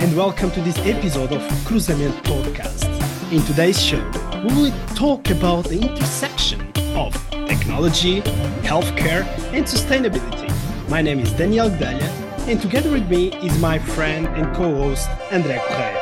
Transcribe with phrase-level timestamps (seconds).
[0.00, 2.88] and welcome to this episode of Cruzamento Podcast.
[3.30, 4.02] In today's show,
[4.48, 6.62] we will talk about the intersection
[6.96, 7.12] of
[7.46, 8.22] technology,
[8.62, 10.48] healthcare, and sustainability.
[10.88, 15.06] My name is Daniel Guedelha, and together with me is my friend and co host,
[15.28, 16.00] André Correia.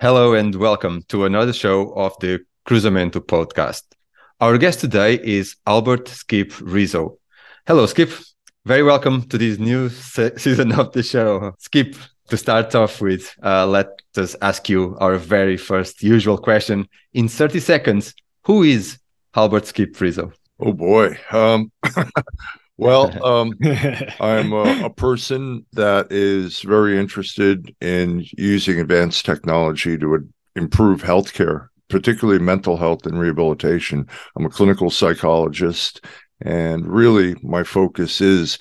[0.00, 3.82] Hello, and welcome to another show of the Cruzamento Podcast.
[4.40, 7.18] Our guest today is Albert Skip Rizzo.
[7.68, 8.10] Hello, Skip.
[8.64, 11.54] Very welcome to this new se- season of the show.
[11.58, 11.94] Skip,
[12.32, 16.88] to start off with, uh, let us ask you our very first usual question.
[17.12, 18.14] In 30 seconds,
[18.44, 18.98] who is
[19.36, 20.32] Albert Skip Rizzo?
[20.58, 21.18] Oh boy.
[21.30, 21.70] Um,
[22.78, 23.52] well, um,
[24.18, 31.68] I'm a, a, person that is very interested in using advanced technology to improve healthcare,
[31.90, 34.08] particularly mental health and rehabilitation.
[34.36, 36.02] I'm a clinical psychologist,
[36.40, 38.58] and really my focus is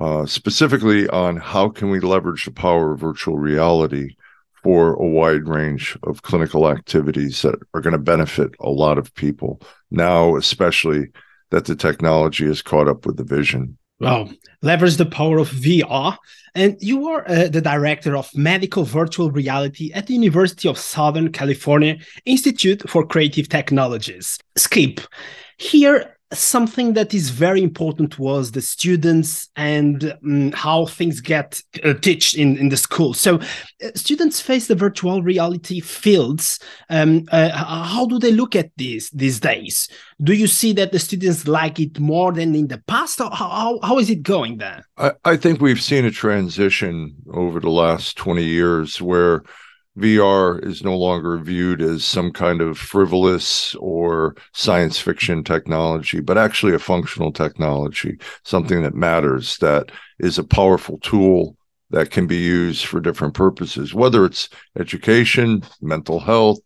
[0.00, 4.16] uh, specifically on how can we leverage the power of virtual reality
[4.62, 9.14] for a wide range of clinical activities that are going to benefit a lot of
[9.14, 11.08] people now, especially
[11.50, 13.76] that the technology has caught up with the vision.
[14.00, 14.32] Well,
[14.62, 16.16] leverage the power of VR.
[16.54, 21.32] And you are uh, the director of medical virtual reality at the University of Southern
[21.32, 24.38] California Institute for Creative Technologies.
[24.56, 25.00] Skip,
[25.56, 31.94] here something that is very important was the students and um, how things get uh,
[31.94, 33.14] taught in, in the school.
[33.14, 36.58] So uh, students face the virtual reality fields.
[36.90, 39.88] Um, uh, how do they look at this these days?
[40.22, 43.18] Do you see that the students like it more than in the past?
[43.18, 44.84] How, how, how is it going there?
[44.96, 49.42] I, I think we've seen a transition over the last 20 years where
[49.98, 56.38] VR is no longer viewed as some kind of frivolous or science fiction technology, but
[56.38, 61.56] actually a functional technology, something that matters, that is a powerful tool
[61.90, 64.48] that can be used for different purposes, whether it's
[64.78, 66.60] education, mental health,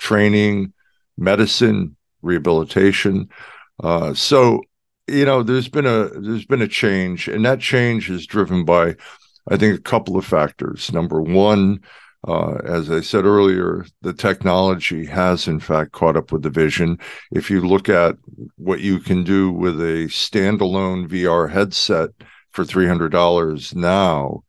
[0.00, 0.72] training,
[1.16, 3.28] medicine, rehabilitation.
[3.82, 4.60] Uh, so,
[5.06, 8.96] you know, there's been a there's been a change, and that change is driven by,
[9.48, 10.92] I think, a couple of factors.
[10.92, 11.80] Number one,
[12.26, 16.98] uh, as I said earlier, the technology has in fact caught up with the vision.
[17.32, 18.16] If you look at
[18.56, 22.10] what you can do with a standalone VR headset
[22.50, 24.44] for $300 now,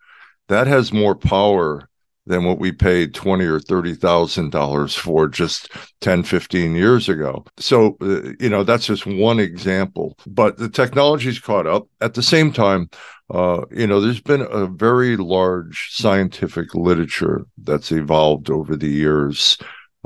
[0.50, 1.90] that has more power
[2.26, 5.70] than what we paid 20 or 30,000 dollars for just
[6.02, 7.46] 10 15 years ago.
[7.58, 11.88] So uh, you know that's just one example, but the technology's caught up.
[12.02, 12.90] At the same time,
[13.34, 19.58] uh, you know, there's been a very large scientific literature that's evolved over the years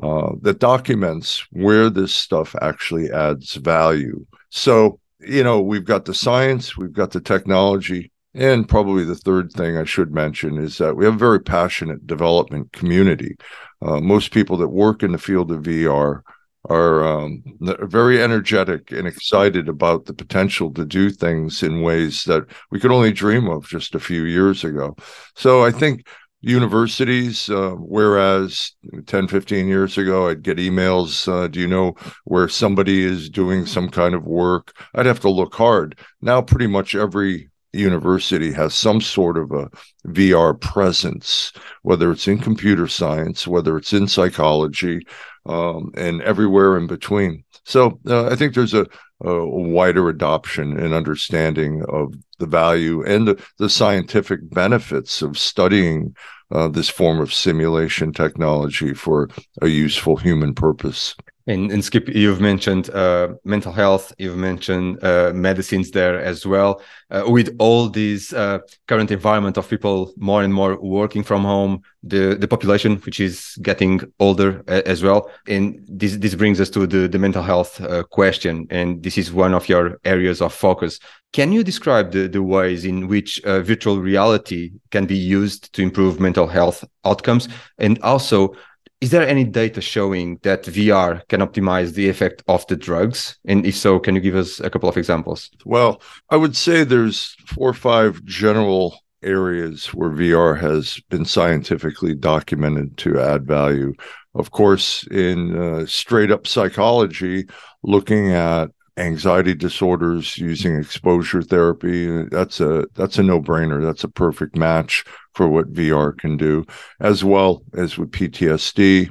[0.04, 4.26] uh, that documents where this stuff actually adds value.
[4.50, 9.52] So, you know, we've got the science, we've got the technology, and probably the third
[9.52, 13.36] thing I should mention is that we have a very passionate development community.
[13.82, 16.22] Uh, most people that work in the field of VR
[16.70, 22.46] are um, very energetic and excited about the potential to do things in ways that
[22.72, 24.96] we could only dream of just a few years ago.
[25.36, 26.06] So I think
[26.42, 28.74] universities, uh, whereas
[29.08, 31.96] 10, 15 years ago, I'd get emails, uh, do you know
[32.26, 34.74] where somebody is doing some kind of work?
[34.94, 35.98] I'd have to look hard.
[36.22, 39.70] Now, pretty much every university has some sort of a
[40.08, 41.52] VR presence,
[41.84, 45.06] whether it's in computer science, whether it's in psychology,
[45.46, 47.44] um, and everywhere in between.
[47.66, 48.86] So uh, I think there's a,
[49.24, 56.16] a, wider adoption and understanding of the value and the, the scientific benefits of studying
[56.52, 59.30] uh, this form of simulation technology for
[59.62, 61.16] a useful human purpose.
[61.48, 66.82] And, and Skip, you've mentioned uh, mental health, you've mentioned uh, medicines there as well.
[67.10, 71.82] Uh, with all this uh, current environment of people more and more working from home,
[72.04, 75.32] the, the population, which is getting older as well.
[75.48, 78.68] And this, this brings us to the, the mental health uh, question.
[78.70, 81.00] And this is one of your areas of focus.
[81.32, 85.82] Can you describe the, the ways in which uh, virtual reality can be used to
[85.82, 87.48] improve mental health outcomes?
[87.78, 88.54] And also,
[89.00, 93.38] is there any data showing that VR can optimize the effect of the drugs?
[93.46, 95.52] And if so, can you give us a couple of examples?
[95.66, 102.16] Well, I would say there's four or five general areas where VR has been scientifically
[102.16, 103.94] documented to add value.
[104.34, 107.48] Of course, in uh, straight up psychology,
[107.84, 113.82] looking at anxiety disorders using exposure therapy that's a that's a no-brainer.
[113.84, 115.04] That's a perfect match
[115.36, 116.66] for what VR can do
[117.00, 119.10] as well as with PTSD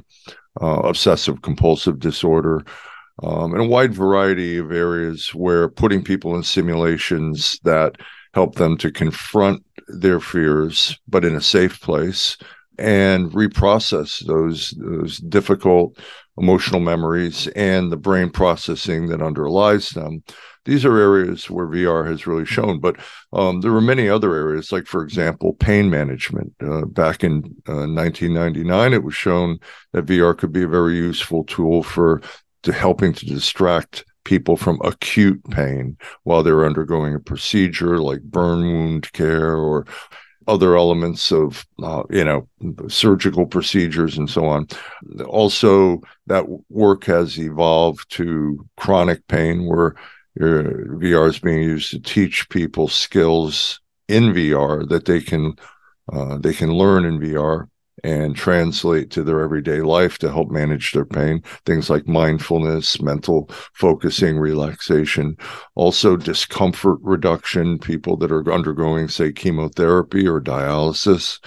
[0.61, 2.63] uh, obsessive compulsive disorder
[3.23, 7.97] um, and a wide variety of areas where putting people in simulations that
[8.33, 12.37] help them to confront their fears, but in a safe place,
[12.77, 15.97] and reprocess those those difficult
[16.37, 20.23] emotional memories and the brain processing that underlies them.
[20.65, 22.97] These are areas where VR has really shown, but
[23.31, 26.53] um, there are many other areas, like, for example, pain management.
[26.61, 27.37] Uh, back in
[27.69, 29.59] uh, 1999, it was shown
[29.93, 32.21] that VR could be a very useful tool for
[32.63, 38.59] to helping to distract people from acute pain while they're undergoing a procedure like burn
[38.61, 39.85] wound care or
[40.47, 42.47] other elements of uh, you know
[42.87, 44.67] surgical procedures and so on.
[45.27, 49.95] Also that work has evolved to chronic pain where
[50.39, 50.69] uh,
[51.01, 55.55] vr is being used to teach people skills in vr that they can
[56.13, 57.67] uh, they can learn in vr
[58.03, 61.41] and translate to their everyday life to help manage their pain.
[61.65, 65.37] Things like mindfulness, mental focusing, relaxation,
[65.75, 67.79] also discomfort reduction.
[67.79, 71.39] People that are undergoing, say, chemotherapy or dialysis.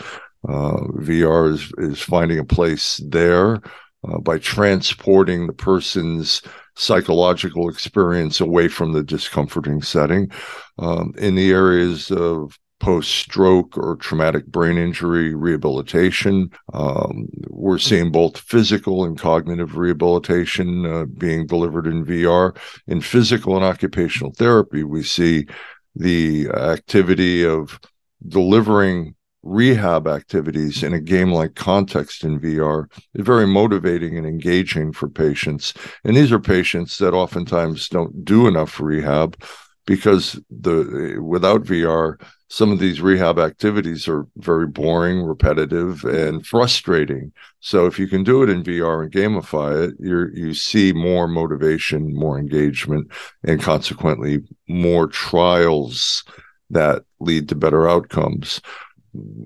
[0.48, 3.60] Uh, VR is, is finding a place there
[4.08, 6.42] uh, by transporting the person's
[6.76, 10.30] psychological experience away from the discomforting setting.
[10.78, 16.50] Um, in the areas of post stroke or traumatic brain injury rehabilitation.
[16.72, 22.56] Um, we're seeing both physical and cognitive rehabilitation uh, being delivered in VR.
[22.88, 25.46] In physical and occupational therapy, we see
[25.94, 27.78] the activity of
[28.26, 34.92] delivering rehab activities in a game like context in VR is very motivating and engaging
[34.92, 35.72] for patients.
[36.04, 39.42] And these are patients that oftentimes don't do enough rehab
[39.90, 42.14] because the without VR,
[42.46, 47.32] some of these rehab activities are very boring, repetitive, and frustrating.
[47.58, 51.26] So if you can do it in VR and gamify it, you you see more
[51.26, 53.10] motivation, more engagement,
[53.42, 56.22] and consequently more trials
[56.70, 58.60] that lead to better outcomes.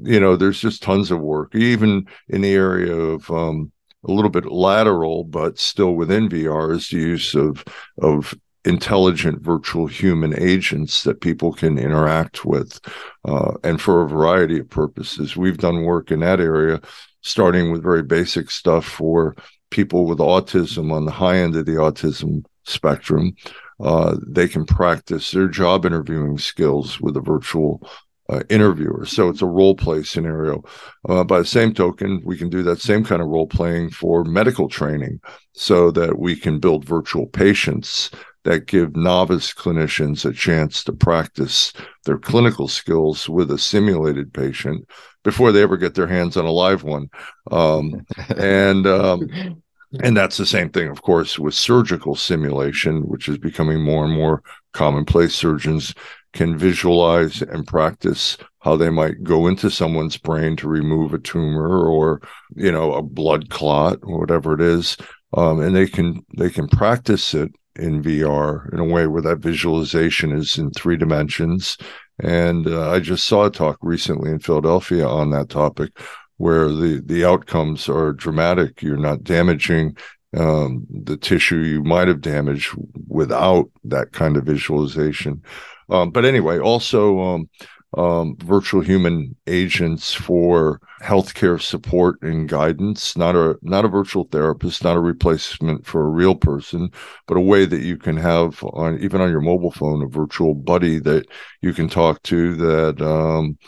[0.03, 3.73] You know, there's just tons of work, even in the area of um,
[4.07, 7.65] a little bit lateral, but still within VR is the use of
[7.97, 12.81] of intelligent virtual human agents that people can interact with
[13.25, 16.81] uh, and for a variety of purposes we've done work in that area
[17.21, 19.37] starting with very basic stuff for
[19.71, 23.35] people with autism on the high end of the autism spectrum
[23.81, 27.83] uh, they can practice their job interviewing skills with a virtual
[28.31, 29.05] uh, interviewer.
[29.05, 30.63] So it's a role play scenario.
[31.09, 34.25] Uh, by the same token, we can do that same kind of role playing for
[34.25, 35.21] medical training
[35.53, 38.11] so that we can build virtual patients
[38.45, 41.73] that give novice clinicians a chance to practice
[42.05, 44.87] their clinical skills with a simulated patient
[45.23, 47.09] before they ever get their hands on a live one.
[47.51, 48.07] Um,
[48.37, 49.63] and um,
[50.03, 54.13] and that's the same thing, of course, with surgical simulation, which is becoming more and
[54.13, 54.43] more
[54.73, 55.35] commonplace.
[55.35, 55.95] Surgeons
[56.33, 61.87] can visualize and practice how they might go into someone's brain to remove a tumor
[61.87, 62.21] or
[62.57, 64.97] you know a blood clot or whatever it is
[65.35, 69.39] um, and they can they can practice it in VR in a way where that
[69.39, 71.77] visualization is in three dimensions.
[72.21, 75.91] And uh, I just saw a talk recently in Philadelphia on that topic,
[76.37, 78.83] where the the outcomes are dramatic.
[78.83, 79.97] You're not damaging
[80.37, 82.75] um, the tissue you might have damaged
[83.09, 85.43] without that kind of visualization.
[85.89, 87.49] Um, but anyway, also um,
[87.97, 93.17] um, virtual human agents for healthcare support and guidance.
[93.17, 96.91] Not a not a virtual therapist not a replacement for a real person
[97.27, 100.55] but a way that you can have on even on your mobile phone a virtual
[100.55, 101.27] buddy that
[101.61, 103.59] you can talk to that um,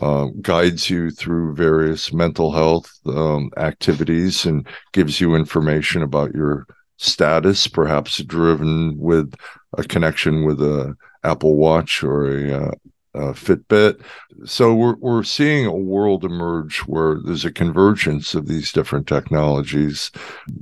[0.00, 6.66] uh, guides you through various mental health um, activities and gives you information about your
[6.98, 9.34] status perhaps driven with
[9.78, 10.94] a connection with a
[11.24, 12.70] apple watch or a uh,
[13.16, 14.02] uh, Fitbit.
[14.44, 20.10] So we're we're seeing a world emerge where there's a convergence of these different technologies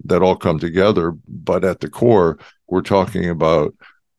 [0.05, 1.15] that all come together.
[1.27, 3.75] But at the core, we're talking about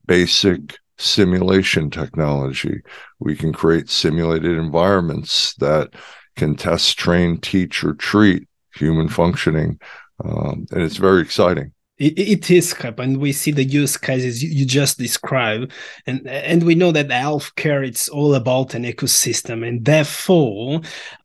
[0.06, 2.82] basic simulation technology.
[3.20, 5.94] We can create simulated environments that
[6.36, 9.80] can test, train, teach, or treat human functioning,
[10.24, 11.72] um, and it's very exciting.
[11.98, 15.72] It, it is Skip, and we see the use cases you, you just described,
[16.06, 20.82] and and we know that healthcare it's all about an ecosystem, and therefore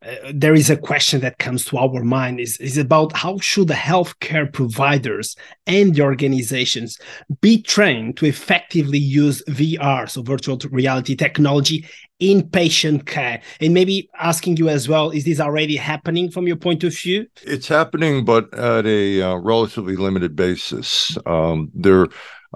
[0.07, 3.67] uh, there is a question that comes to our mind is is about how should
[3.67, 5.35] the healthcare providers
[5.67, 6.99] and the organizations
[7.41, 11.85] be trained to effectively use VR, so virtual reality technology,
[12.21, 13.43] in patient care.
[13.61, 17.27] And maybe asking you as well is this already happening from your point of view?
[17.43, 21.17] It's happening but at a uh, relatively limited basis.
[21.27, 22.07] Um, there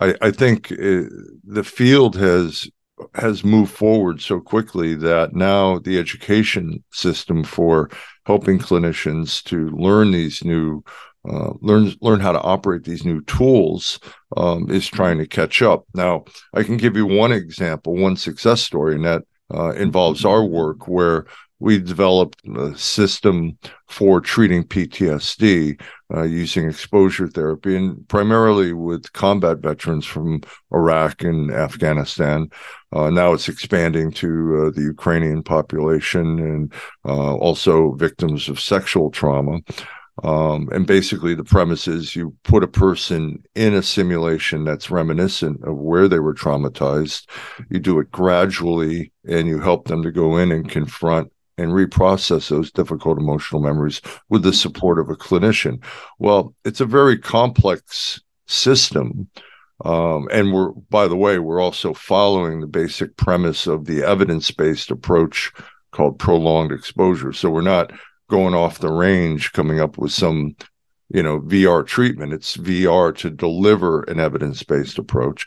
[0.00, 1.04] I, I think uh,
[1.44, 2.68] the field has
[3.14, 7.90] has moved forward so quickly that now the education system for
[8.24, 10.82] helping clinicians to learn these new
[11.28, 13.98] uh, learn learn how to operate these new tools
[14.36, 15.84] um, is trying to catch up.
[15.94, 20.44] Now, I can give you one example, one success story, and that uh, involves our
[20.44, 21.26] work where
[21.60, 23.56] we developed a system
[23.88, 25.80] for treating PTSD
[26.12, 32.50] uh, using exposure therapy, and primarily with combat veterans from Iraq and Afghanistan.
[32.92, 36.72] Uh, now it's expanding to uh, the Ukrainian population and
[37.06, 39.60] uh, also victims of sexual trauma.
[40.22, 45.62] Um, and basically, the premise is you put a person in a simulation that's reminiscent
[45.64, 47.28] of where they were traumatized.
[47.68, 52.48] You do it gradually, and you help them to go in and confront and reprocess
[52.48, 55.82] those difficult emotional memories with the support of a clinician.
[56.18, 59.28] Well, it's a very complex system.
[59.84, 64.50] Um, and we're, by the way, we're also following the basic premise of the evidence
[64.50, 65.52] based approach
[65.90, 67.32] called prolonged exposure.
[67.32, 67.92] So we're not
[68.28, 70.56] going off the range coming up with some
[71.10, 72.32] you know VR treatment.
[72.32, 75.46] It's VR to deliver an evidence based approach,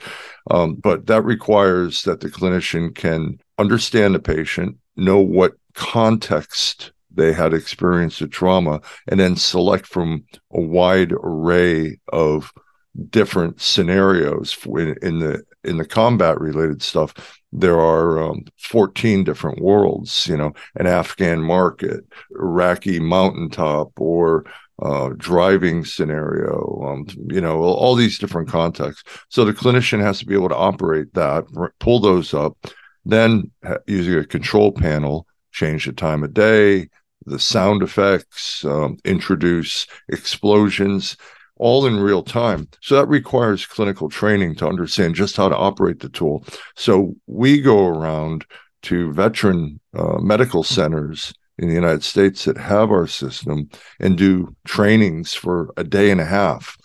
[0.52, 7.34] um, but that requires that the clinician can understand the patient, know what context they
[7.34, 12.52] had experienced a trauma, and then select from a wide array of
[13.10, 19.62] different scenarios in, in the in the combat related stuff there are um, 14 different
[19.62, 24.46] worlds, you know, an Afghan market, Iraqi mountaintop, or
[24.82, 29.04] uh, driving scenario, um, you know, all these different contexts.
[29.30, 31.46] So the clinician has to be able to operate that,
[31.80, 32.58] pull those up,
[33.06, 33.50] then
[33.88, 36.89] using a control panel, change the time of day,
[37.25, 41.18] the sound effects, um, introduce explosions,
[41.60, 42.68] all in real time.
[42.82, 46.46] So that requires clinical training to understand just how to operate the tool.
[46.76, 48.46] So we go around
[48.84, 54.56] to veteran uh, medical centers in the United States that have our system and do
[54.66, 56.78] trainings for a day and a half,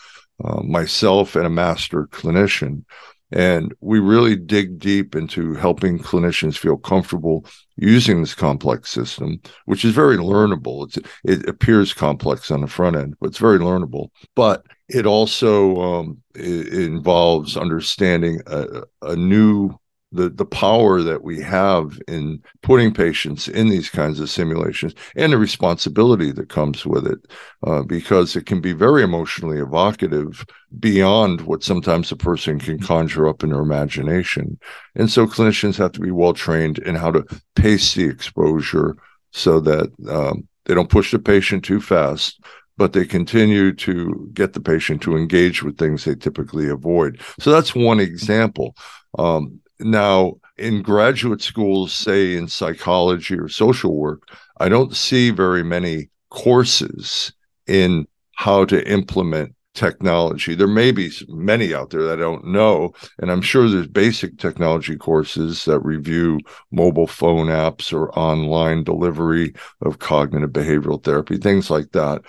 [0.43, 2.85] uh, myself and a master clinician.
[3.33, 7.47] And we really dig deep into helping clinicians feel comfortable
[7.77, 10.87] using this complex system, which is very learnable.
[10.87, 14.09] It's, it appears complex on the front end, but it's very learnable.
[14.37, 19.79] But it also um, it involves understanding a, a new
[20.13, 25.33] the the power that we have in putting patients in these kinds of simulations and
[25.33, 27.19] the responsibility that comes with it
[27.67, 30.45] uh, because it can be very emotionally evocative
[30.79, 34.59] beyond what sometimes a person can conjure up in their imagination
[34.95, 37.25] and so clinicians have to be well trained in how to
[37.57, 38.97] pace the exposure
[39.33, 42.41] so that um, they don't push the patient too fast
[42.77, 47.21] but they continue to get the patient to engage with things they typically avoid.
[47.39, 48.75] So that's one example.
[49.19, 54.23] Um, now, in graduate schools, say in psychology or social work,
[54.59, 57.33] I don't see very many courses
[57.67, 60.55] in how to implement technology.
[60.55, 62.93] There may be many out there that I don't know.
[63.19, 66.39] And I'm sure there's basic technology courses that review
[66.71, 72.23] mobile phone apps or online delivery of cognitive behavioral therapy, things like that.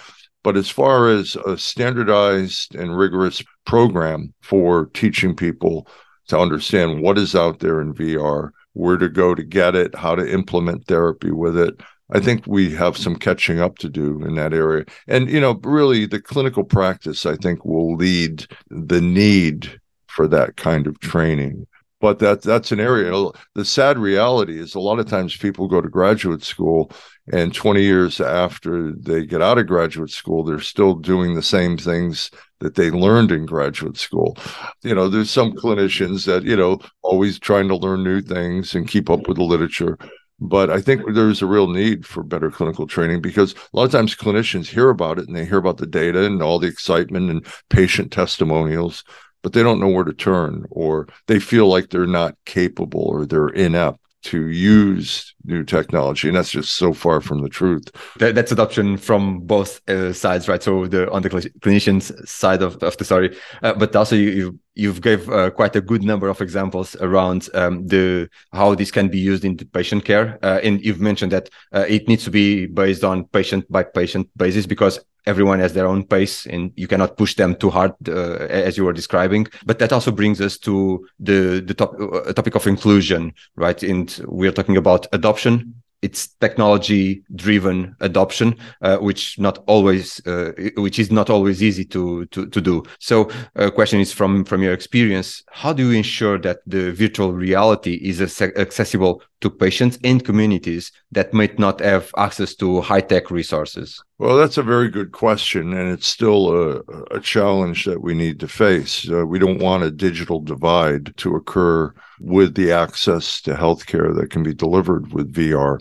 [0.44, 5.88] But as far as a standardized and rigorous program for teaching people
[6.28, 10.16] to understand what is out there in VR, where to go to get it, how
[10.16, 11.82] to implement therapy with it.
[12.12, 14.86] I think we have some catching up to do in that area.
[15.08, 20.58] And, you know, really the clinical practice, I think, will lead the need for that
[20.58, 21.66] kind of training.
[22.00, 23.30] But that that's an area.
[23.56, 26.92] The sad reality is a lot of times people go to graduate school
[27.32, 31.78] and 20 years after they get out of graduate school, they're still doing the same
[31.78, 32.30] things
[32.64, 34.38] that they learned in graduate school.
[34.82, 38.88] You know, there's some clinicians that, you know, always trying to learn new things and
[38.88, 39.98] keep up with the literature.
[40.40, 43.92] But I think there's a real need for better clinical training because a lot of
[43.92, 47.30] times clinicians hear about it and they hear about the data and all the excitement
[47.30, 49.04] and patient testimonials,
[49.42, 53.26] but they don't know where to turn or they feel like they're not capable or
[53.26, 57.84] they're inept to use new technology and that's just so far from the truth.
[58.20, 60.62] That, that's adoption from both uh, sides right?
[60.62, 64.60] So the on the clinicians side of, of the story uh, but also you, you
[64.76, 69.08] you've gave uh, quite a good number of examples around um, the how this can
[69.08, 70.40] be used in patient care.
[70.42, 74.28] Uh, and you've mentioned that uh, it needs to be based on patient by patient
[74.36, 78.48] basis because everyone has their own pace and you cannot push them too hard uh,
[78.50, 79.48] as you were describing.
[79.66, 83.82] But that also brings us to the the top, uh, topic of inclusion right?
[83.84, 85.76] And we're talking about adoption.
[86.02, 92.26] It's technology driven adoption uh, which not always uh, which is not always easy to
[92.26, 92.84] to, to do.
[93.00, 95.44] So a uh, question is from from your experience.
[95.50, 101.34] How do you ensure that the virtual reality is accessible to patients and communities that
[101.34, 105.92] might not have access to high tech resources well that's a very good question and
[105.92, 106.82] it's still a,
[107.12, 111.36] a challenge that we need to face uh, we don't want a digital divide to
[111.36, 115.78] occur with the access to healthcare that can be delivered with VR.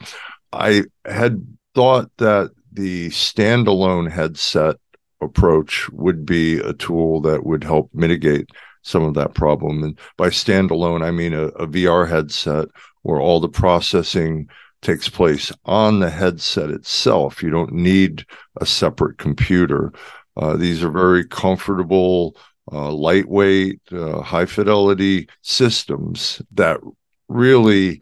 [0.53, 4.77] I had thought that the standalone headset
[5.21, 8.51] approach would be a tool that would help mitigate
[8.83, 9.85] some of that problem.
[9.85, 12.69] And by standalone, I mean a, a VR headset
[13.03, 14.49] where all the processing
[14.81, 17.43] takes place on the headset itself.
[17.43, 18.27] You don't need
[18.61, 19.93] a separate computer.
[20.37, 22.37] Uh, these are very comfortable
[22.71, 26.81] uh, lightweight, uh, high fidelity systems that
[27.29, 28.01] really,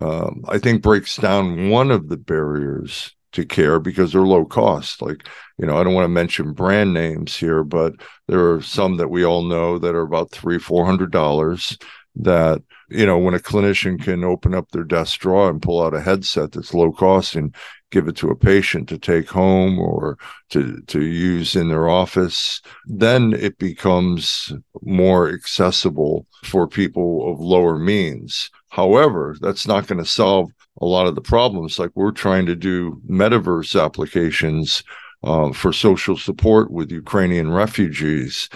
[0.00, 5.00] um, I think, breaks down one of the barriers to care because they're low cost.
[5.00, 5.28] Like,
[5.58, 7.94] you know, I don't want to mention brand names here, but
[8.26, 11.78] there are some that we all know that are about three, four hundred dollars
[12.16, 15.94] that you know when a clinician can open up their desk drawer and pull out
[15.94, 17.54] a headset that's low cost and
[17.90, 22.60] give it to a patient to take home or to to use in their office
[22.86, 24.52] then it becomes
[24.82, 28.50] more accessible for people of lower means.
[28.70, 30.50] However that's not going to solve
[30.80, 31.78] a lot of the problems.
[31.78, 34.82] Like we're trying to do metaverse applications
[35.22, 38.48] uh, for social support with ukrainian refugees.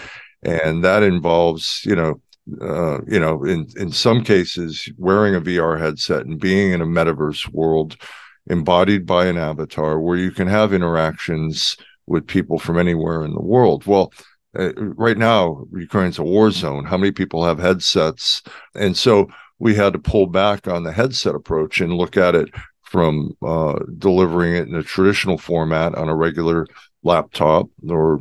[0.42, 2.20] And that involves you know
[2.60, 6.86] uh, you know, in in some cases, wearing a VR headset and being in a
[6.86, 7.96] metaverse world
[8.48, 13.40] embodied by an avatar where you can have interactions with people from anywhere in the
[13.40, 13.86] world.
[13.86, 14.12] Well,
[14.58, 16.84] uh, right now, Ukraine's a war zone.
[16.84, 18.42] How many people have headsets?
[18.74, 22.50] And so we had to pull back on the headset approach and look at it
[22.82, 26.66] from uh, delivering it in a traditional format on a regular
[27.02, 28.20] laptop or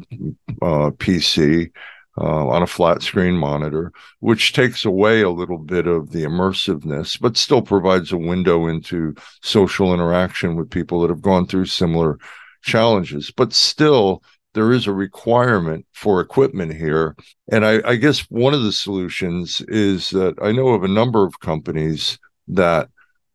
[0.62, 1.72] uh, PC
[2.18, 7.20] uh, on a flat screen monitor, which takes away a little bit of the immersiveness,
[7.20, 12.20] but still provides a window into social interaction with people that have gone through similar
[12.62, 13.32] challenges.
[13.32, 14.24] But still,
[14.54, 17.16] there is a requirement for equipment here.
[17.52, 21.26] And I, I guess one of the solutions is that I know of a number
[21.26, 22.90] of companies that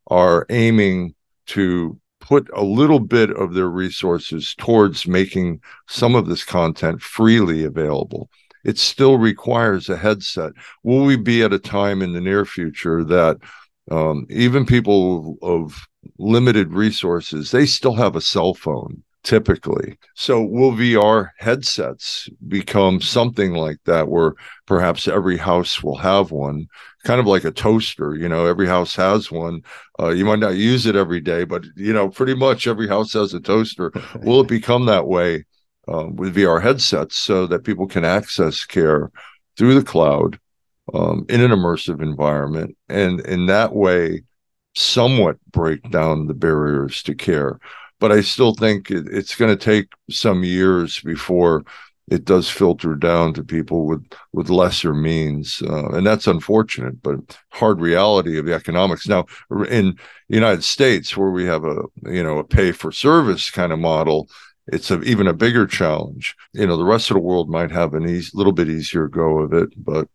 [0.07, 1.15] are aiming
[1.47, 7.65] to put a little bit of their resources towards making some of this content freely
[7.65, 8.29] available
[8.69, 10.53] it still requires a headset.
[10.83, 13.39] Will we be at a time in the near future that
[13.91, 15.87] um, even people of
[16.19, 19.99] limited resources, they still have a cell phone typically.
[20.15, 24.35] So will VR headsets become something like that where
[24.67, 26.67] perhaps every house will have one,
[27.05, 29.63] kind of like a toaster, you know, every house has one.
[29.99, 33.15] Uh, you might not use it every day, but you know, pretty much every house
[33.15, 33.93] has a toaster.
[34.23, 35.47] will it become that way
[35.89, 39.11] uh, with VR headsets so that people can access care
[39.57, 40.39] through the cloud
[40.95, 44.23] um, in an immersive environment, and in that way,
[44.75, 47.59] somewhat break down the barriers to care.
[48.01, 51.65] But I still think it, it's going to take some years before
[52.11, 57.17] it does filter down to people with with lesser means, uh, and that's unfortunate, but
[57.51, 59.07] hard reality of the economics.
[59.07, 59.27] Now,
[59.69, 59.99] in
[60.29, 63.79] the United States, where we have a you know a pay for service kind of
[63.79, 64.31] model,
[64.73, 66.37] it's a, even a bigger challenge.
[66.53, 69.39] You know, the rest of the world might have a easy, little bit easier go
[69.39, 70.09] of it, but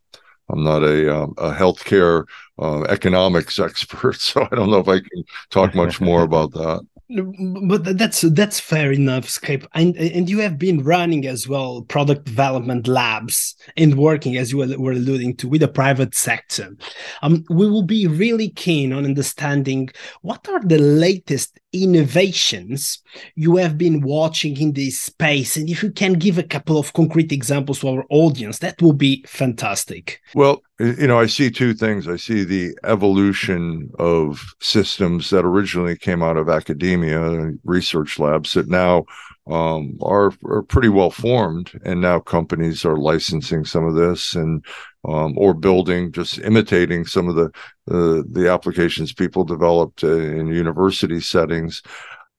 [0.50, 2.26] I'm not a um, a healthcare
[2.60, 6.86] uh, economics expert, so I don't know if I can talk much more about that.
[7.10, 12.26] But that's that's fair enough Skip and and you have been running as well product
[12.26, 16.76] development labs and working as you were alluding to with the private sector.
[17.22, 19.90] Um we will be really keen on understanding
[20.22, 23.00] what are the latest innovations
[23.36, 26.94] you have been watching in this space and if you can give a couple of
[26.94, 30.22] concrete examples to our audience that will be fantastic.
[30.36, 32.08] Well you know i see two things.
[32.08, 38.68] I see the evolution of systems that originally came out of academia research labs that
[38.68, 39.06] now
[39.48, 44.64] um, are, are pretty well formed and now companies are licensing some of this and
[45.06, 47.52] um, or building just imitating some of the
[47.88, 51.82] the applications people developed in university settings.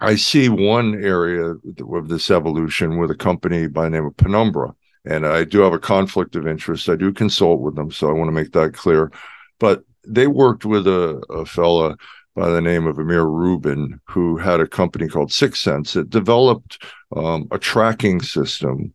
[0.01, 1.55] I see one area
[1.93, 5.73] of this evolution with a company by the name of penumbra and i do have
[5.73, 6.89] a conflict of interest.
[6.89, 9.13] I do consult with them so i want to make that clear.
[9.61, 11.97] But they worked with a, a fella
[12.35, 16.83] by the name of Amir Rubin, who had a company called Sixense that developed
[17.17, 18.93] um, a tracking system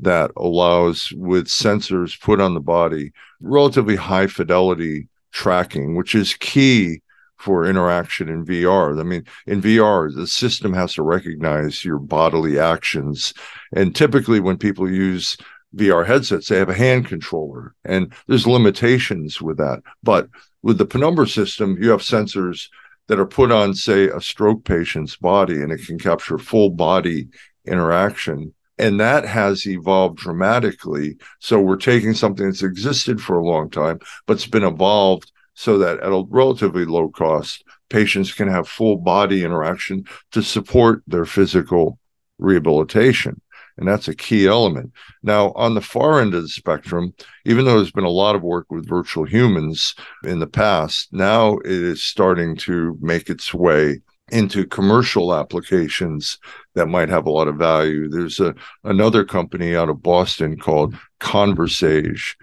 [0.00, 7.02] that allows, with sensors put on the body, relatively high fidelity tracking, which is key
[7.38, 8.98] for interaction in VR.
[8.98, 13.34] I mean, in VR, the system has to recognize your bodily actions.
[13.74, 15.36] And typically, when people use
[15.74, 19.82] VR headsets, they have a hand controller, and there's limitations with that.
[20.02, 20.28] But
[20.62, 22.68] with the Penumbra system, you have sensors
[23.08, 27.28] that are put on, say, a stroke patient's body, and it can capture full body
[27.66, 28.54] interaction.
[28.78, 31.16] And that has evolved dramatically.
[31.40, 35.78] So we're taking something that's existed for a long time, but it's been evolved so
[35.78, 41.26] that at a relatively low cost, patients can have full body interaction to support their
[41.26, 41.98] physical
[42.38, 43.40] rehabilitation.
[43.78, 44.92] And that's a key element.
[45.22, 48.42] Now, on the far end of the spectrum, even though there's been a lot of
[48.42, 54.00] work with virtual humans in the past, now it is starting to make its way
[54.30, 56.38] into commercial applications
[56.74, 58.08] that might have a lot of value.
[58.08, 58.54] There's a
[58.84, 62.36] another company out of Boston called Conversage.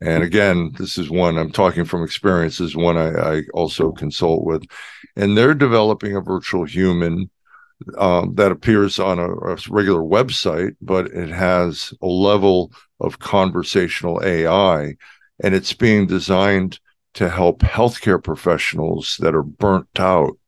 [0.00, 4.44] And again, this is one I'm talking from experience, is one I, I also consult
[4.44, 4.64] with.
[5.16, 7.30] And they're developing a virtual human
[7.98, 14.20] um, that appears on a, a, regular website, but it has a level of conversational
[14.24, 14.96] AI,
[15.42, 16.78] and it's being designed
[17.14, 20.38] to help healthcare professionals that are burnt out,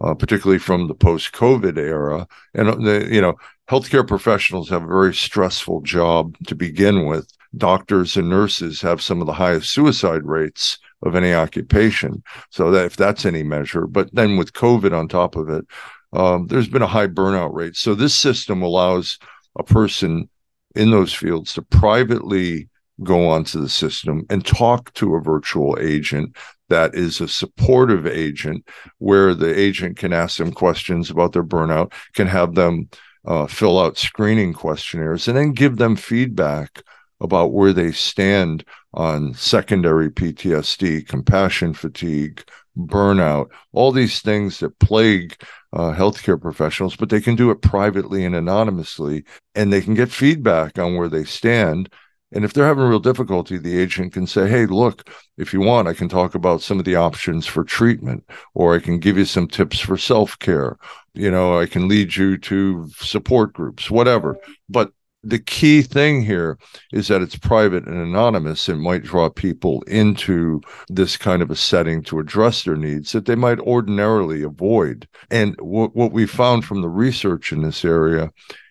[0.00, 2.26] uh, particularly from the post-COVID era.
[2.54, 3.34] And uh, the, you know,
[3.68, 7.28] healthcare professionals have a very stressful job to begin with.
[7.56, 12.22] Doctors and nurses have some of the highest suicide rates of any occupation.
[12.50, 15.64] So that if that's any measure, but then with COVID on top of it,
[16.12, 17.76] um, there's been a high burnout rate.
[17.76, 19.18] So this system allows
[19.58, 20.28] a person
[20.74, 22.68] in those fields to privately
[23.04, 26.36] go onto the system and talk to a virtual agent
[26.68, 31.92] that is a supportive agent where the agent can ask them questions about their burnout,
[32.14, 32.88] can have them
[33.26, 36.82] uh, fill out screening questionnaires, and then give them feedback
[37.20, 42.44] about where they stand on secondary PTSD, compassion fatigue,
[42.78, 45.36] burnout, all these things that plague
[45.72, 50.10] uh, healthcare professionals, but they can do it privately and anonymously, and they can get
[50.10, 51.92] feedback on where they stand.
[52.32, 55.88] And if they're having real difficulty, the agent can say, Hey, look, if you want,
[55.88, 59.24] I can talk about some of the options for treatment, or I can give you
[59.24, 60.76] some tips for self care.
[61.14, 64.36] You know, I can lead you to support groups, whatever.
[64.68, 64.92] But
[65.24, 66.58] the key thing here
[66.92, 71.56] is that it's private and anonymous and might draw people into this kind of a
[71.56, 75.08] setting to address their needs that they might ordinarily avoid.
[75.30, 78.30] And what, what we found from the research in this area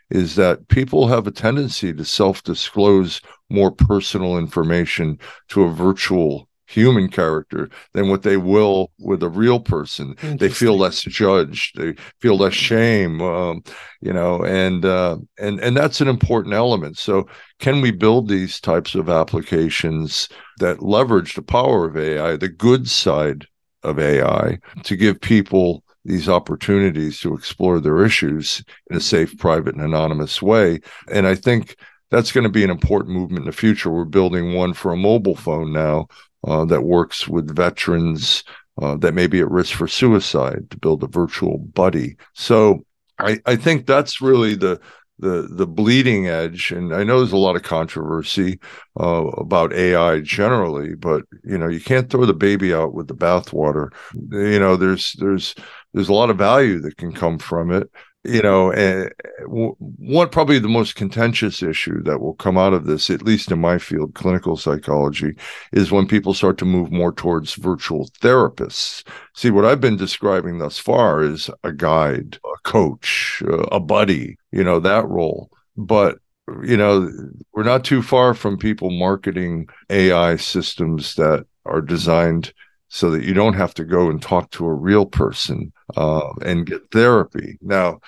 [0.10, 6.48] is that people have a tendency to self disclose more personal information to a virtual
[6.68, 10.16] human character than what they will with a real person.
[10.38, 11.80] They feel less judged.
[11.80, 13.22] They feel less shame.
[13.22, 13.64] Um,
[14.02, 16.98] you know, and uh, and and that's an important element.
[16.98, 17.28] So,
[17.60, 20.30] can we build these types of applications
[20.60, 23.48] that leverage the power of AI, the good side
[23.84, 29.76] of AI, to give people these opportunities to explore their issues in a safe, private,
[29.76, 30.80] and anonymous way?
[31.12, 31.76] And I think
[32.10, 33.92] that's going to be an important movement in the future.
[33.92, 36.08] We're building one for a mobile phone now
[36.46, 38.44] uh, that works with veterans
[38.82, 42.16] uh, that may be at risk for suicide to build a virtual buddy.
[42.34, 42.86] So
[43.20, 44.80] I, I think that's really the
[45.20, 46.72] the the bleeding edge.
[46.72, 48.60] And I know there's a lot of controversy
[49.00, 53.16] uh, about AI generally, but you know you can't throw the baby out with the
[53.16, 53.90] bathwater.
[54.14, 55.56] You know there's there's
[55.94, 57.90] there's a lot of value that can come from it
[58.28, 63.22] you know, uh, probably the most contentious issue that will come out of this, at
[63.22, 65.38] least in my field, clinical psychology,
[65.72, 69.08] is when people start to move more towards virtual therapists.
[69.34, 74.38] See, what I've been describing thus far is a guide, a coach, uh, a buddy,
[74.52, 75.50] you know, that role.
[75.78, 76.18] But
[76.64, 77.10] you know,
[77.54, 82.54] we're not too far from people marketing AI systems that are designed
[82.88, 86.66] so that you don't have to go and talk to a real person uh, and
[86.66, 87.58] get therapy.
[87.62, 88.00] Now,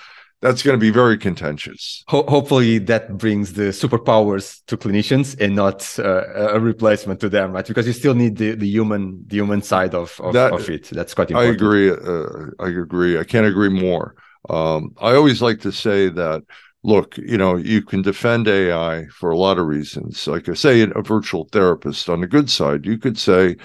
[0.42, 2.04] that's going to be very contentious.
[2.08, 7.52] Ho- hopefully, that brings the superpowers to clinicians and not uh, a replacement to them,
[7.52, 7.68] right?
[7.68, 10.90] Because you still need the, the human the human side of of, that, of it.
[10.92, 11.52] That's quite important.
[11.52, 11.92] I agree.
[11.92, 13.20] Uh, I agree.
[13.20, 14.16] I can't agree more.
[14.50, 16.44] Um, I always like to say that
[16.84, 20.28] look, you know, you can defend AI for a lot of reasons.
[20.28, 23.58] Like I say, a virtual therapist on the good side, you could say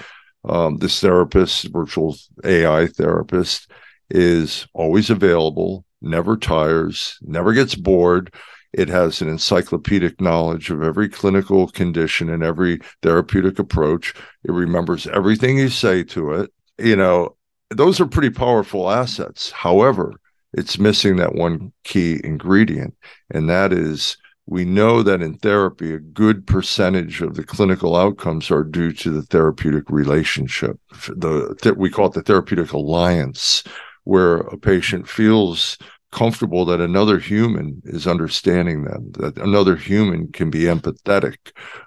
[0.44, 3.70] um, this therapist, virtual AI therapist,
[4.10, 8.32] is always available, never tires, never gets bored.
[8.72, 14.14] It has an encyclopedic knowledge of every clinical condition and every therapeutic approach.
[14.44, 16.52] It remembers everything you say to it.
[16.78, 17.36] You know,
[17.70, 19.50] those are pretty powerful assets.
[19.52, 20.14] However,
[20.52, 22.94] it's missing that one key ingredient,
[23.30, 28.50] and that is we know that in therapy, a good percentage of the clinical outcomes
[28.50, 30.78] are due to the therapeutic relationship.
[31.08, 33.64] The we call it the therapeutic alliance,
[34.04, 35.76] where a patient feels
[36.12, 41.36] comfortable that another human is understanding them, that another human can be empathetic,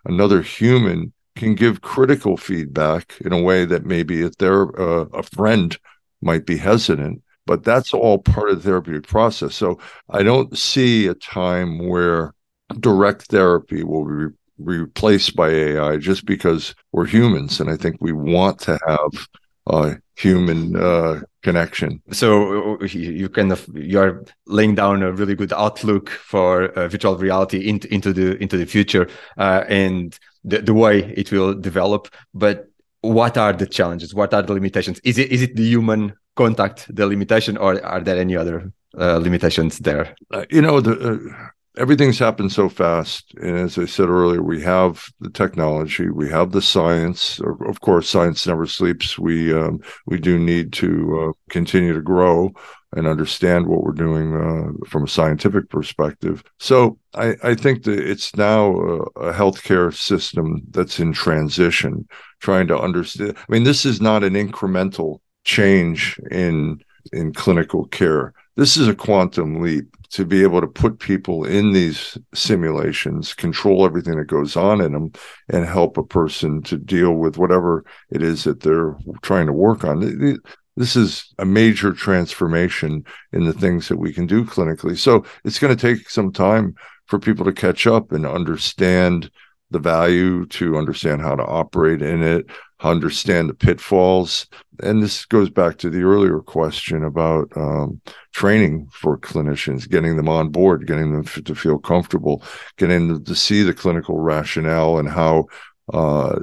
[0.06, 5.24] another human can give critical feedback in a way that maybe if they're uh, a
[5.24, 5.78] friend
[6.22, 9.56] might be hesitant but that's all part of the therapeutic process.
[9.56, 9.80] So
[10.12, 12.34] i don't see a time where
[12.80, 17.96] direct therapy will be re- replaced by ai just because we're humans and i think
[18.00, 19.28] we want to have
[19.70, 22.02] a human uh, connection.
[22.12, 27.18] So you kind of you are laying down a really good outlook for uh, virtual
[27.18, 32.10] reality into into the into the future uh, and the, the way it will develop.
[32.34, 32.68] But
[33.02, 34.14] what are the challenges?
[34.14, 35.00] What are the limitations?
[35.04, 39.18] Is it is it the human contact the limitation, or are there any other uh,
[39.18, 40.16] limitations there?
[40.32, 41.48] Uh, you know the uh,
[41.78, 43.34] everything's happened so fast.
[43.42, 47.40] And as I said earlier, we have the technology, we have the science.
[47.66, 49.18] Of course, science never sleeps.
[49.18, 52.52] We um, we do need to uh, continue to grow
[52.96, 56.44] and understand what we're doing uh, from a scientific perspective.
[56.60, 62.08] So I, I think that it's now a, a healthcare system that's in transition,
[62.40, 63.36] trying to understand.
[63.38, 66.80] I mean, this is not an incremental change in
[67.14, 68.34] in clinical care.
[68.56, 73.86] This is a quantum leap to be able to put people in these simulations, control
[73.86, 75.12] everything that goes on in them,
[75.50, 79.84] and help a person to deal with whatever it is that they're trying to work
[79.84, 80.40] on.
[80.76, 84.98] This is a major transformation in the things that we can do clinically.
[84.98, 86.76] So it's going to take some time
[87.08, 89.32] for people to catch up and understand
[89.72, 92.46] the value, to understand how to operate in it,
[92.82, 94.48] understand the pitfalls.
[94.84, 98.00] And this goes back to the earlier question about um,
[98.34, 102.44] training for clinicians, getting them on board, getting them to feel comfortable,
[102.78, 105.48] getting them to see the clinical rationale and how
[105.94, 106.38] uh,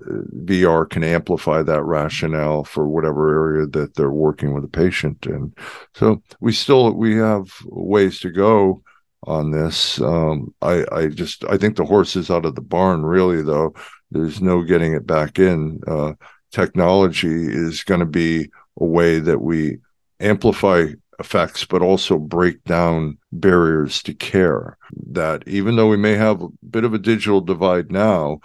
[0.44, 5.26] VR can amplify that rationale for whatever area that they're working with a patient.
[5.26, 5.56] And
[5.94, 8.82] so we still we have ways to go
[9.26, 10.00] on this.
[10.00, 13.42] Um, I, I just I think the horse is out of the barn, really.
[13.42, 13.74] Though
[14.14, 15.80] there's no getting it back in.
[15.86, 16.12] Uh,
[16.50, 18.48] technology is going to be
[18.80, 19.78] a way that we
[20.20, 20.86] amplify
[21.18, 24.78] effects, but also break down barriers to care.
[25.10, 28.38] That even though we may have a bit of a digital divide now,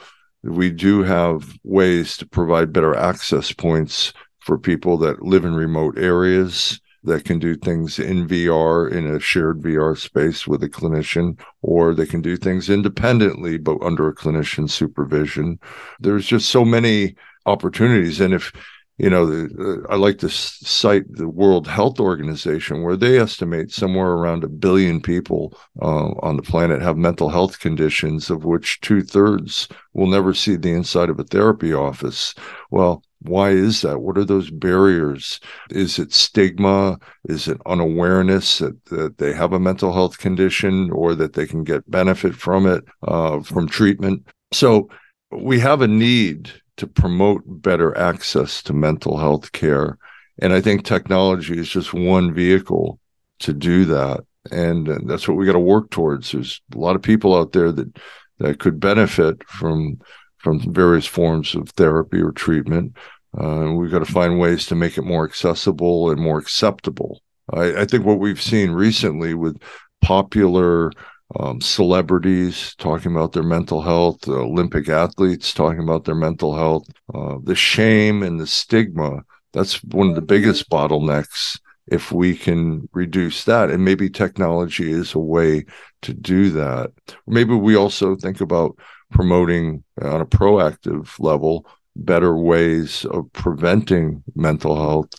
[0.44, 5.98] we do have ways to provide better access points for people that live in remote
[5.98, 11.40] areas that can do things in VR in a shared VR space with a clinician,
[11.62, 15.60] or they can do things independently but under a clinician supervision.
[16.00, 18.20] There's just so many opportunities.
[18.20, 18.52] And if
[19.00, 24.12] you know, the, I like to cite the World Health Organization, where they estimate somewhere
[24.12, 29.02] around a billion people uh, on the planet have mental health conditions, of which two
[29.02, 32.36] thirds will never see the inside of a therapy office.
[32.72, 34.02] Well, why is that?
[34.02, 35.40] What are those barriers?
[35.70, 37.00] Is it stigma?
[37.26, 41.64] Is it unawareness that, that they have a mental health condition or that they can
[41.64, 44.28] get benefit from it, uh, from treatment?
[44.52, 44.90] So
[45.32, 49.98] we have a need to promote better access to mental health care.
[50.42, 53.00] And I think technology is just one vehicle
[53.40, 54.22] to do that.
[54.52, 56.32] And that's what we got to work towards.
[56.32, 57.98] There's a lot of people out there that,
[58.40, 60.00] that could benefit from
[60.38, 62.96] from various forms of therapy or treatment.
[63.38, 67.22] Uh, we've got to find ways to make it more accessible and more acceptable.
[67.54, 69.62] I, I think what we've seen recently with
[70.02, 70.92] popular
[71.38, 76.88] um, celebrities talking about their mental health, uh, Olympic athletes talking about their mental health,
[77.14, 79.24] uh, the shame and the stigma.
[79.54, 81.60] That's one of the biggest bottlenecks.
[81.88, 85.66] If we can reduce that, and maybe technology is a way
[86.04, 86.92] to do that.
[87.26, 88.78] Maybe we also think about
[89.12, 91.66] promoting on a proactive level
[91.96, 95.10] better ways of preventing mental health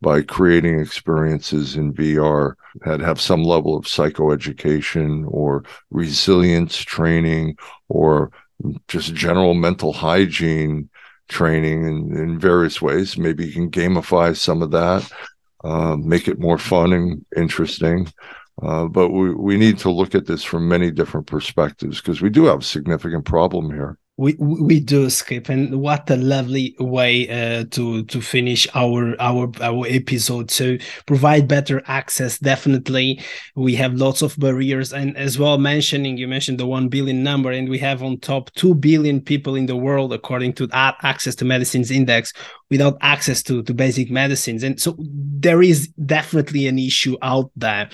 [0.00, 7.56] by creating experiences in VR that have some level of psychoeducation or resilience training
[7.88, 8.30] or
[8.88, 10.88] just general mental hygiene
[11.28, 13.18] training in, in various ways.
[13.18, 15.10] Maybe you can gamify some of that,
[15.64, 18.12] uh, make it more fun and interesting.
[18.62, 22.30] Uh, but we, we need to look at this from many different perspectives because we
[22.30, 27.28] do have a significant problem here we we do skip and what a lovely way
[27.28, 30.48] uh, to to finish our our our episode.
[30.50, 33.20] To provide better access definitely.
[33.54, 37.50] We have lots of barriers and as well mentioning you mentioned the 1 billion number
[37.50, 41.34] and we have on top 2 billion people in the world according to that access
[41.36, 42.32] to medicines index
[42.70, 44.62] without access to, to basic medicines.
[44.62, 47.88] And so there is definitely an issue out there.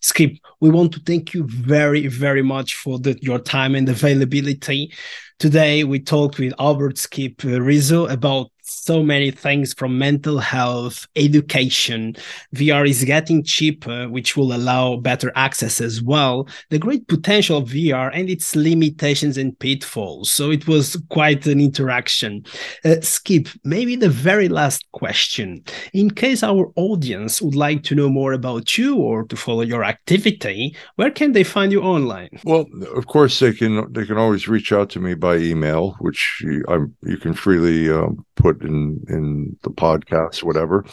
[0.00, 4.92] Skip, we want to thank you very, very much for the, your time and availability.
[5.38, 11.06] Today, we talked with Albert Skip uh, Rizzo about so many things from mental health,
[11.14, 12.16] education.
[12.54, 16.48] VR is getting cheaper, which will allow better access as well.
[16.70, 20.32] The great potential of VR and its limitations and pitfalls.
[20.32, 22.44] So it was quite an interaction.
[22.84, 25.62] Uh, Skip, maybe the very last question.
[25.92, 29.84] In case our audience would like to know more about you or to follow your
[29.84, 32.30] activity, where can they find you online?
[32.44, 33.92] Well, of course they can.
[33.92, 36.64] They can always reach out to me by email, which you,
[37.02, 40.84] you can freely um, put in in the podcast, whatever.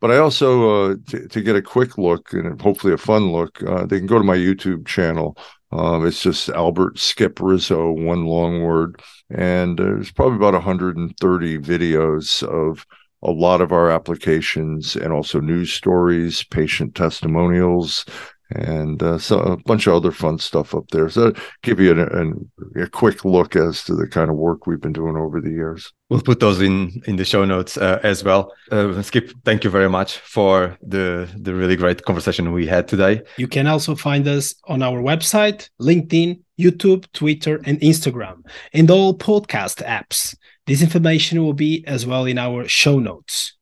[0.00, 3.62] But I also uh, t- to get a quick look and hopefully a fun look,
[3.62, 5.36] uh, they can go to my YouTube channel.
[5.72, 12.42] Um, it's just Albert Skip Rizzo, one long word, and there's probably about 130 videos
[12.42, 12.86] of
[13.22, 18.04] a lot of our applications and also news stories, patient testimonials,
[18.50, 21.08] and uh, so a bunch of other fun stuff up there.
[21.08, 24.92] So give you an, a quick look as to the kind of work we've been
[24.92, 25.92] doing over the years.
[26.10, 28.52] We'll put those in in the show notes uh, as well.
[28.70, 33.22] Uh, Skip, thank you very much for the the really great conversation we had today.
[33.38, 39.16] You can also find us on our website, LinkedIn, YouTube, Twitter, and Instagram, and all
[39.16, 40.36] podcast apps.
[40.66, 43.56] This information will be as well in our show notes.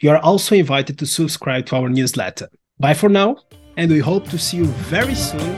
[0.00, 2.48] You are also invited to subscribe to our newsletter.
[2.78, 3.38] Bye for now
[3.78, 5.56] and we hope to see you very soon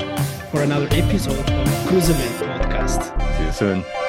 [0.51, 3.03] for another episode of Cruzamento Podcast.
[3.39, 4.00] See you soon.